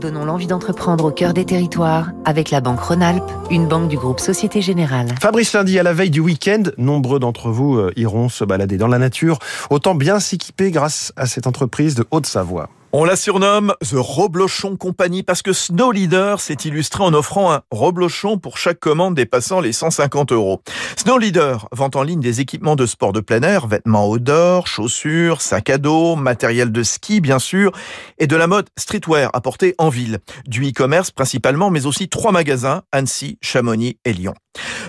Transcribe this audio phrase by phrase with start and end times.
[0.00, 4.20] Donnons l'envie d'entreprendre au cœur des territoires avec la Banque Rhône-Alpes, une banque du groupe
[4.20, 5.08] Société Générale.
[5.20, 8.88] Fabrice Lundi, à la veille du week-end, nombreux d'entre vous euh, iront se balader dans
[8.88, 9.38] la nature.
[9.70, 12.68] Autant bien s'équiper grâce à cette entreprise de Haute-Savoie.
[12.92, 17.62] On la surnomme The Roblochon Company parce que Snow Leader s'est illustré en offrant un
[17.70, 20.62] Roblochon pour chaque commande dépassant les 150 euros.
[20.96, 25.42] Snow Leader vend en ligne des équipements de sport de plein air, vêtements outdoor, chaussures,
[25.42, 27.72] sacs à dos, matériel de ski bien sûr,
[28.18, 30.20] et de la mode streetwear apportée en ville.
[30.46, 34.34] Du e-commerce principalement, mais aussi trois magasins, Annecy, Chamonix et Lyon.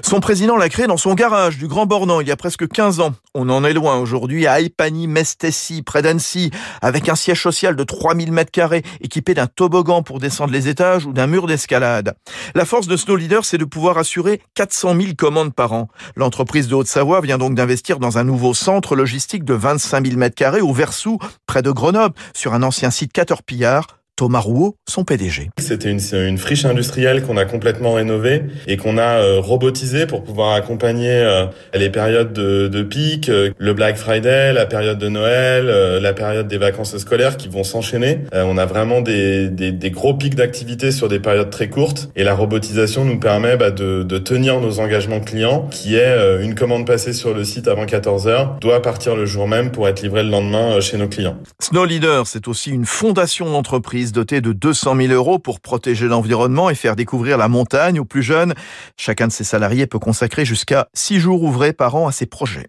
[0.08, 3.02] Son président l'a créé dans son garage du Grand Bornand il y a presque 15
[3.02, 3.14] ans.
[3.36, 6.50] On en est loin aujourd'hui à Epany, Mestessy, près d'Annecy,
[6.82, 11.06] avec un siège social de 3000 mètres carrés, équipé d'un toboggan pour descendre les étages
[11.06, 12.16] ou d'un mur d'escalade.
[12.56, 15.90] La force de Snow Leader, c'est de pouvoir assurer 400 000 commandes par an.
[16.16, 20.36] L'entreprise de Haute-Savoie vient donc d'investir dans un nouveau centre logistique de 25 000 mètres
[20.36, 23.86] carrés au Versou, près de Grenoble, sur un ancien site Caterpillar,
[24.18, 25.52] Thomas Rouault, son PDG.
[25.60, 30.24] C'était une, une, friche industrielle qu'on a complètement rénovée et qu'on a euh, robotisée pour
[30.24, 35.08] pouvoir accompagner euh, les périodes de, de, pic, euh, le Black Friday, la période de
[35.08, 35.68] Noël,
[36.02, 38.22] la période des vacances scolaires qui vont s'enchaîner.
[38.34, 42.24] on a vraiment des, des, des gros pics d'activité sur des périodes très courtes et
[42.24, 46.88] la robotisation nous permet bah, de, de, tenir nos engagements clients qui est une commande
[46.88, 50.24] passée sur le site avant 14 heures doit partir le jour même pour être livrée
[50.24, 51.38] le lendemain chez nos clients.
[51.60, 56.70] Snow Leader, c'est aussi une fondation d'entreprise doté de 200 000 euros pour protéger l'environnement
[56.70, 58.54] et faire découvrir la montagne aux plus jeunes.
[58.98, 62.68] Chacun de ses salariés peut consacrer jusqu'à 6 jours ouvrés par an à ses projets.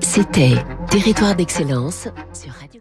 [0.00, 0.54] C'était
[0.90, 2.80] Territoire d'excellence sur Radio